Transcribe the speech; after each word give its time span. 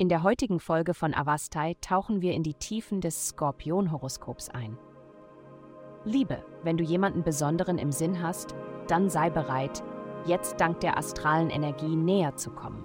In 0.00 0.08
der 0.08 0.22
heutigen 0.22 0.60
Folge 0.60 0.94
von 0.94 1.12
Avastai 1.12 1.76
tauchen 1.82 2.22
wir 2.22 2.32
in 2.32 2.42
die 2.42 2.54
Tiefen 2.54 3.02
des 3.02 3.28
Skorpion-Horoskops 3.28 4.48
ein. 4.48 4.78
Liebe, 6.06 6.42
wenn 6.62 6.78
du 6.78 6.82
jemanden 6.82 7.22
Besonderen 7.22 7.76
im 7.76 7.92
Sinn 7.92 8.22
hast, 8.22 8.54
dann 8.88 9.10
sei 9.10 9.28
bereit, 9.28 9.82
jetzt 10.24 10.58
dank 10.58 10.80
der 10.80 10.96
astralen 10.96 11.50
Energie 11.50 11.96
näher 11.96 12.34
zu 12.34 12.50
kommen. 12.50 12.82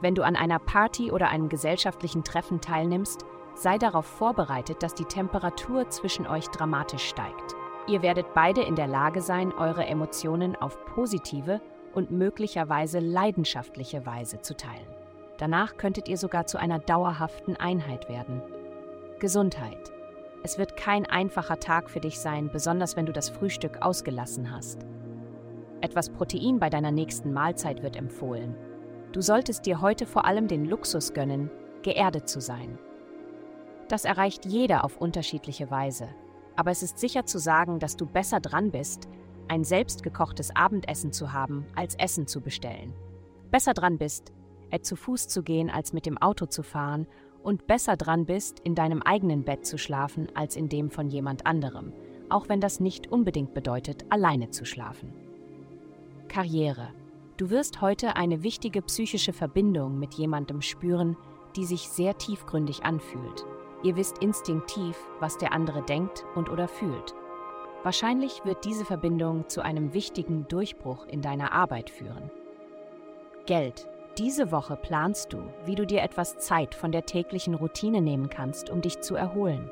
Wenn 0.00 0.14
du 0.14 0.22
an 0.22 0.36
einer 0.36 0.58
Party 0.58 1.12
oder 1.12 1.28
einem 1.28 1.50
gesellschaftlichen 1.50 2.24
Treffen 2.24 2.62
teilnimmst, 2.62 3.26
sei 3.54 3.76
darauf 3.76 4.06
vorbereitet, 4.06 4.82
dass 4.82 4.94
die 4.94 5.04
Temperatur 5.04 5.90
zwischen 5.90 6.26
euch 6.26 6.46
dramatisch 6.46 7.04
steigt. 7.04 7.56
Ihr 7.88 8.00
werdet 8.00 8.32
beide 8.32 8.62
in 8.62 8.74
der 8.74 8.86
Lage 8.86 9.20
sein, 9.20 9.52
eure 9.52 9.84
Emotionen 9.84 10.56
auf 10.56 10.82
positive 10.86 11.60
und 11.92 12.10
möglicherweise 12.10 13.00
leidenschaftliche 13.00 14.06
Weise 14.06 14.40
zu 14.40 14.56
teilen. 14.56 14.97
Danach 15.38 15.76
könntet 15.76 16.08
ihr 16.08 16.18
sogar 16.18 16.46
zu 16.46 16.58
einer 16.58 16.80
dauerhaften 16.80 17.56
Einheit 17.56 18.08
werden. 18.08 18.42
Gesundheit. 19.20 19.92
Es 20.42 20.58
wird 20.58 20.76
kein 20.76 21.06
einfacher 21.06 21.58
Tag 21.58 21.90
für 21.90 22.00
dich 22.00 22.20
sein, 22.20 22.50
besonders 22.52 22.96
wenn 22.96 23.06
du 23.06 23.12
das 23.12 23.28
Frühstück 23.30 23.82
ausgelassen 23.82 24.52
hast. 24.52 24.84
Etwas 25.80 26.10
Protein 26.10 26.58
bei 26.58 26.70
deiner 26.70 26.90
nächsten 26.90 27.32
Mahlzeit 27.32 27.82
wird 27.82 27.96
empfohlen. 27.96 28.56
Du 29.12 29.20
solltest 29.20 29.66
dir 29.66 29.80
heute 29.80 30.06
vor 30.06 30.24
allem 30.24 30.48
den 30.48 30.64
Luxus 30.64 31.14
gönnen, 31.14 31.50
geerdet 31.82 32.28
zu 32.28 32.40
sein. 32.40 32.78
Das 33.88 34.04
erreicht 34.04 34.44
jeder 34.44 34.84
auf 34.84 34.98
unterschiedliche 34.98 35.70
Weise. 35.70 36.08
Aber 36.56 36.72
es 36.72 36.82
ist 36.82 36.98
sicher 36.98 37.24
zu 37.24 37.38
sagen, 37.38 37.78
dass 37.78 37.96
du 37.96 38.06
besser 38.06 38.40
dran 38.40 38.70
bist, 38.70 39.08
ein 39.46 39.64
selbstgekochtes 39.64 40.54
Abendessen 40.54 41.12
zu 41.12 41.32
haben, 41.32 41.66
als 41.74 41.94
Essen 41.94 42.26
zu 42.26 42.40
bestellen. 42.40 42.92
Besser 43.50 43.72
dran 43.72 43.96
bist, 43.96 44.32
zu 44.86 44.96
Fuß 44.96 45.28
zu 45.28 45.42
gehen, 45.42 45.70
als 45.70 45.92
mit 45.92 46.06
dem 46.06 46.18
Auto 46.18 46.46
zu 46.46 46.62
fahren 46.62 47.06
und 47.42 47.66
besser 47.66 47.96
dran 47.96 48.26
bist, 48.26 48.60
in 48.60 48.74
deinem 48.74 49.02
eigenen 49.02 49.44
Bett 49.44 49.66
zu 49.66 49.78
schlafen, 49.78 50.28
als 50.34 50.56
in 50.56 50.68
dem 50.68 50.90
von 50.90 51.08
jemand 51.08 51.46
anderem, 51.46 51.92
auch 52.28 52.48
wenn 52.48 52.60
das 52.60 52.80
nicht 52.80 53.10
unbedingt 53.10 53.54
bedeutet, 53.54 54.04
alleine 54.10 54.50
zu 54.50 54.64
schlafen. 54.64 55.12
Karriere. 56.28 56.90
Du 57.36 57.50
wirst 57.50 57.80
heute 57.80 58.16
eine 58.16 58.42
wichtige 58.42 58.82
psychische 58.82 59.32
Verbindung 59.32 59.98
mit 59.98 60.14
jemandem 60.14 60.60
spüren, 60.60 61.16
die 61.56 61.64
sich 61.64 61.88
sehr 61.88 62.18
tiefgründig 62.18 62.84
anfühlt. 62.84 63.46
Ihr 63.82 63.96
wisst 63.96 64.18
instinktiv, 64.18 64.96
was 65.20 65.38
der 65.38 65.52
andere 65.52 65.82
denkt 65.82 66.26
und 66.34 66.50
oder 66.50 66.68
fühlt. 66.68 67.14
Wahrscheinlich 67.84 68.44
wird 68.44 68.64
diese 68.64 68.84
Verbindung 68.84 69.48
zu 69.48 69.62
einem 69.62 69.94
wichtigen 69.94 70.48
Durchbruch 70.48 71.06
in 71.06 71.22
deiner 71.22 71.52
Arbeit 71.52 71.90
führen. 71.90 72.30
Geld. 73.46 73.88
Diese 74.18 74.50
Woche 74.50 74.74
planst 74.74 75.32
du, 75.32 75.38
wie 75.64 75.76
du 75.76 75.86
dir 75.86 76.02
etwas 76.02 76.38
Zeit 76.38 76.74
von 76.74 76.90
der 76.90 77.06
täglichen 77.06 77.54
Routine 77.54 78.00
nehmen 78.00 78.28
kannst, 78.28 78.68
um 78.68 78.80
dich 78.80 78.98
zu 78.98 79.14
erholen. 79.14 79.70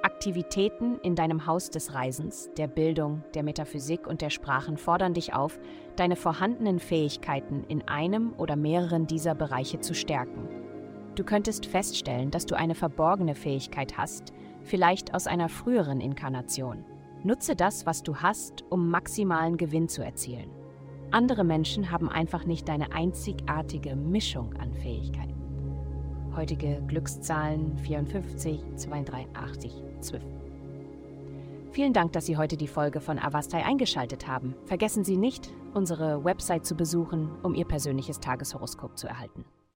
Aktivitäten 0.00 0.98
in 1.02 1.14
deinem 1.14 1.44
Haus 1.44 1.68
des 1.68 1.92
Reisens, 1.92 2.48
der 2.56 2.68
Bildung, 2.68 3.22
der 3.34 3.42
Metaphysik 3.42 4.06
und 4.06 4.22
der 4.22 4.30
Sprachen 4.30 4.78
fordern 4.78 5.12
dich 5.12 5.34
auf, 5.34 5.58
deine 5.96 6.16
vorhandenen 6.16 6.78
Fähigkeiten 6.78 7.64
in 7.68 7.86
einem 7.86 8.32
oder 8.38 8.56
mehreren 8.56 9.06
dieser 9.06 9.34
Bereiche 9.34 9.80
zu 9.80 9.94
stärken. 9.94 10.48
Du 11.14 11.22
könntest 11.22 11.66
feststellen, 11.66 12.30
dass 12.30 12.46
du 12.46 12.56
eine 12.56 12.74
verborgene 12.74 13.34
Fähigkeit 13.34 13.98
hast, 13.98 14.32
vielleicht 14.62 15.12
aus 15.12 15.26
einer 15.26 15.50
früheren 15.50 16.00
Inkarnation. 16.00 16.82
Nutze 17.24 17.56
das, 17.56 17.84
was 17.84 18.02
du 18.02 18.16
hast, 18.16 18.64
um 18.70 18.88
maximalen 18.88 19.58
Gewinn 19.58 19.90
zu 19.90 20.02
erzielen. 20.02 20.57
Andere 21.10 21.42
Menschen 21.42 21.90
haben 21.90 22.10
einfach 22.10 22.44
nicht 22.44 22.68
deine 22.68 22.92
einzigartige 22.92 23.96
Mischung 23.96 24.54
an 24.56 24.74
Fähigkeiten. 24.74 25.34
Heutige 26.36 26.82
Glückszahlen 26.86 27.78
54, 27.78 28.62
82, 28.76 29.72
12. 30.00 30.22
Vielen 31.72 31.94
Dank, 31.94 32.12
dass 32.12 32.26
Sie 32.26 32.36
heute 32.36 32.58
die 32.58 32.68
Folge 32.68 33.00
von 33.00 33.18
Avastai 33.18 33.64
eingeschaltet 33.64 34.28
haben. 34.28 34.54
Vergessen 34.66 35.02
Sie 35.02 35.16
nicht, 35.16 35.50
unsere 35.72 36.24
Website 36.24 36.66
zu 36.66 36.74
besuchen, 36.74 37.30
um 37.42 37.54
Ihr 37.54 37.64
persönliches 37.64 38.20
Tageshoroskop 38.20 38.98
zu 38.98 39.06
erhalten. 39.06 39.46